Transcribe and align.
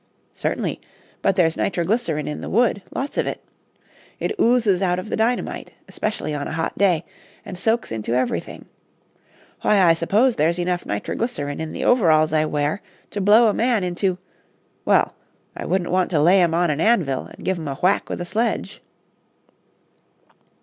"Certainly; 0.33 0.81
but 1.21 1.35
there's 1.35 1.55
nitroglycerin 1.55 2.27
in 2.27 2.41
the 2.41 2.49
wood, 2.49 2.81
lots 2.89 3.19
of 3.19 3.27
it. 3.27 3.39
It 4.19 4.33
oozes 4.41 4.81
out 4.81 4.97
of 4.97 5.09
the 5.09 5.15
dynamite, 5.15 5.73
especially 5.87 6.33
on 6.33 6.47
a 6.47 6.53
hot 6.53 6.75
day, 6.75 7.05
and 7.45 7.55
soaks 7.55 7.91
into 7.91 8.15
everything. 8.15 8.65
Why, 9.61 9.77
I 9.79 9.93
suppose 9.93 10.37
there's 10.37 10.57
enough 10.57 10.87
nitroglycerin 10.87 11.61
in 11.61 11.71
the 11.71 11.85
overalls 11.85 12.33
I 12.33 12.45
wear 12.45 12.81
to 13.11 13.21
blow 13.21 13.47
a 13.47 13.53
man 13.53 13.83
into 13.83 14.17
well, 14.85 15.13
I 15.55 15.65
wouldn't 15.65 15.91
want 15.91 16.09
to 16.09 16.19
lay 16.19 16.41
'em 16.41 16.55
on 16.55 16.71
an 16.71 16.81
anvil 16.81 17.27
and 17.27 17.45
give 17.45 17.59
'em 17.59 17.67
a 17.67 17.75
whack 17.75 18.09
with 18.09 18.19
a 18.21 18.25
sledge." 18.25 18.81